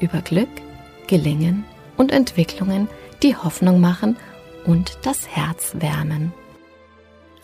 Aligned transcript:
über 0.00 0.20
Glück, 0.20 0.48
Gelingen 1.06 1.64
und 1.96 2.12
Entwicklungen, 2.12 2.88
die 3.22 3.36
Hoffnung 3.36 3.80
machen 3.80 4.16
und 4.64 4.98
das 5.02 5.28
Herz 5.28 5.74
wärmen. 5.78 6.32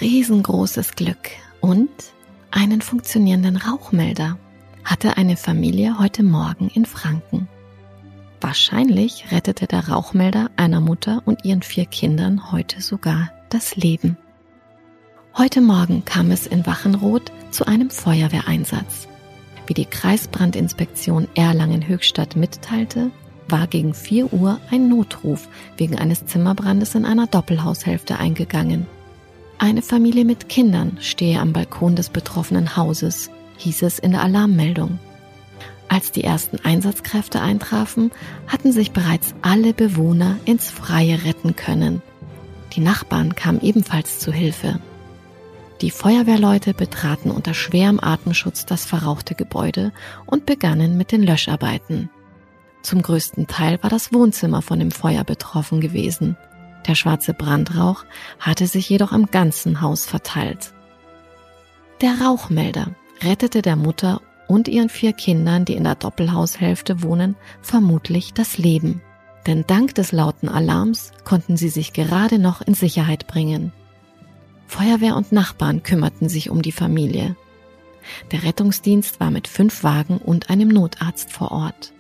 Riesengroßes 0.01 0.97
Glück 0.97 1.31
und 1.61 1.91
einen 2.51 2.81
funktionierenden 2.81 3.57
Rauchmelder 3.57 4.39
hatte 4.85 5.17
eine 5.17 5.37
Familie 5.37 5.99
heute 5.99 6.23
Morgen 6.23 6.69
in 6.69 6.85
Franken. 6.85 7.49
Wahrscheinlich 8.41 9.33
rettete 9.33 9.67
der 9.67 9.89
Rauchmelder 9.89 10.51
einer 10.57 10.81
Mutter 10.81 11.23
und 11.25 11.45
ihren 11.45 11.63
vier 11.63 11.87
Kindern 11.87 12.53
heute 12.53 12.83
sogar 12.83 13.33
das 13.49 13.77
Leben. 13.77 14.19
Heute 15.37 15.61
Morgen 15.63 16.05
kam 16.05 16.31
es 16.31 16.47
in 16.47 16.67
Wachenroth 16.67 17.33
zu 17.51 17.67
einem 17.67 17.91
Feuerwehreinsatz. 17.91 19.09
Wie 19.67 19.75
die 19.75 19.87
Kreisbrandinspektion 19.87 21.29
Erlangen-Höchstadt 21.35 22.37
mitteilte, 22.37 23.11
war 23.49 23.67
gegen 23.67 23.95
4 23.95 24.33
Uhr 24.33 24.61
ein 24.71 24.89
Notruf 24.89 25.49
wegen 25.77 25.99
eines 25.99 26.27
Zimmerbrandes 26.27 26.95
in 26.95 27.05
einer 27.05 27.27
Doppelhaushälfte 27.27 28.19
eingegangen. 28.19 28.87
Eine 29.59 29.83
Familie 29.83 30.25
mit 30.25 30.49
Kindern 30.49 30.99
stehe 31.01 31.41
am 31.41 31.53
Balkon 31.53 31.97
des 31.97 32.09
betroffenen 32.09 32.77
Hauses, 32.77 33.31
hieß 33.59 33.83
es 33.83 33.99
in 33.99 34.13
der 34.13 34.23
Alarmmeldung. 34.23 34.99
Als 35.89 36.11
die 36.11 36.25
ersten 36.25 36.59
Einsatzkräfte 36.65 37.41
eintrafen, 37.41 38.11
hatten 38.47 38.73
sich 38.73 38.91
bereits 38.91 39.35
alle 39.43 39.73
Bewohner 39.73 40.37
ins 40.45 40.71
Freie 40.71 41.25
retten 41.25 41.55
können. 41.57 42.03
Die 42.73 42.81
Nachbarn 42.81 43.35
kamen 43.35 43.61
ebenfalls 43.61 44.19
zu 44.19 44.33
Hilfe. 44.33 44.81
Die 45.81 45.91
Feuerwehrleute 45.91 46.73
betraten 46.73 47.31
unter 47.31 47.53
schwerem 47.53 47.99
Atemschutz 48.01 48.65
das 48.65 48.85
verrauchte 48.85 49.35
Gebäude 49.35 49.93
und 50.27 50.47
begannen 50.47 50.97
mit 50.97 51.13
den 51.13 51.23
Löscharbeiten. 51.23 52.11
Zum 52.83 53.03
größten 53.03 53.47
Teil 53.47 53.83
war 53.83 53.91
das 53.91 54.13
Wohnzimmer 54.13 54.63
von 54.63 54.79
dem 54.79 54.91
Feuer 54.91 55.25
betroffen 55.25 55.81
gewesen. 55.81 56.37
Der 56.87 56.95
schwarze 56.95 57.33
Brandrauch 57.33 58.05
hatte 58.39 58.67
sich 58.67 58.89
jedoch 58.89 59.13
im 59.13 59.27
ganzen 59.27 59.81
Haus 59.81 60.05
verteilt. 60.05 60.75
Der 62.03 62.21
Rauchmelder 62.21 62.89
rettete 63.23 63.63
der 63.63 63.77
Mutter 63.77 64.21
und 64.47 64.69
ihren 64.69 64.91
vier 64.91 65.13
Kindern, 65.13 65.65
die 65.65 65.75
in 65.75 65.85
der 65.85 65.95
Doppelhaushälfte 65.95 67.03
wohnen, 67.03 67.37
vermutlich 67.63 68.35
das 68.35 68.59
Leben. 68.59 69.01
Denn 69.47 69.65
dank 69.67 69.95
des 69.95 70.13
lauten 70.13 70.49
Alarms 70.49 71.13
konnten 71.25 71.57
sie 71.57 71.69
sich 71.71 71.93
gerade 71.93 72.39
noch 72.39 72.61
in 72.61 72.75
Sicherheit 72.75 73.27
bringen. 73.27 73.73
Feuerwehr 74.67 75.17
und 75.17 75.33
Nachbarn 75.33 75.83
kümmerten 75.83 76.29
sich 76.29 76.51
um 76.51 76.63
die 76.63 76.73
Familie. 76.73 77.37
Der 78.33 78.43
Rettungsdienst 78.45 79.21
war 79.21 79.31
mit 79.31 79.49
fünf 79.49 79.83
Wagen 79.83 80.19
und 80.19 80.51
einem 80.51 80.69
Notarzt 80.69 81.33
vor 81.33 81.53
Ort. 81.53 81.93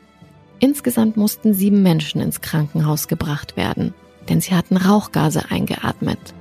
Insgesamt 0.60 1.16
mussten 1.16 1.54
sieben 1.54 1.82
Menschen 1.82 2.20
ins 2.20 2.40
Krankenhaus 2.40 3.08
gebracht 3.08 3.56
werden, 3.56 3.94
denn 4.28 4.40
sie 4.40 4.54
hatten 4.54 4.76
Rauchgase 4.76 5.50
eingeatmet. 5.50 6.34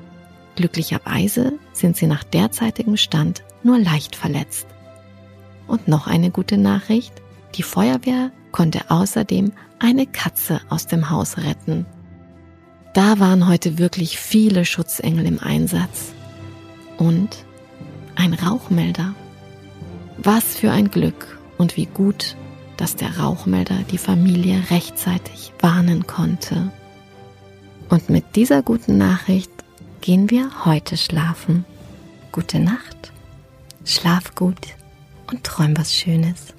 Glücklicherweise 0.56 1.54
sind 1.74 1.98
sie 1.98 2.08
nach 2.08 2.24
derzeitigem 2.24 2.98
Stand 2.98 3.44
nur 3.64 3.80
leicht 3.80 4.16
verletzt. 4.16 4.68
Und 5.68 5.88
noch 5.88 6.08
eine 6.08 6.30
gute 6.30 6.58
Nachricht, 6.58 7.14
die 7.56 7.64
Feuerwehr 7.64 8.32
konnte 8.52 8.90
außerdem 8.90 9.52
eine 9.80 10.06
Katze 10.06 10.62
aus 10.70 10.88
dem 10.88 11.10
Haus 11.10 11.38
retten. 11.38 11.86
Da 12.94 13.20
waren 13.20 13.48
heute 13.48 13.80
wirklich 13.80 14.20
viele 14.20 14.66
Schutzengel 14.66 15.26
im 15.26 15.40
Einsatz. 15.40 16.14
Und 16.98 17.44
ein 18.16 18.36
Rauchmelder. 18.36 19.16
Was 20.18 20.56
für 20.56 20.72
ein 20.72 20.92
Glück 20.92 21.40
und 21.58 21.76
wie 21.76 21.88
gut, 21.88 22.36
dass 22.78 22.96
der 22.96 23.18
Rauchmelder 23.18 23.80
die 23.92 23.98
Familie 23.98 24.62
rechtzeitig 24.70 25.54
warnen 25.60 26.06
konnte. 26.06 26.72
Und 27.90 28.10
mit 28.10 28.36
dieser 28.36 28.62
guten 28.62 28.98
Nachricht 29.00 29.52
gehen 30.02 30.30
wir 30.30 30.66
heute 30.66 30.96
schlafen. 30.96 31.66
Gute 32.32 32.60
Nacht, 32.60 33.12
schlaf 33.86 34.36
gut 34.36 34.68
und 35.32 35.44
träum 35.44 35.76
was 35.76 35.96
Schönes. 35.96 36.54